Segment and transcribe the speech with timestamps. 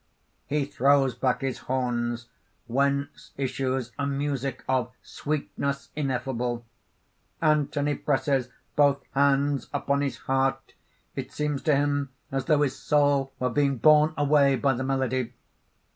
[0.47, 2.27] (He throws back his horns,
[2.65, 6.65] whence issues a music of sweetness ineffable.
[7.39, 10.73] _Anthony presses both hands upon his heart.
[11.15, 15.33] It seems to him as though his soul were being borne away by the melody.